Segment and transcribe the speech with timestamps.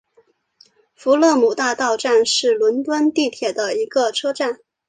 [0.95, 4.59] 富勒姆大道站是伦敦地铁的一个车站。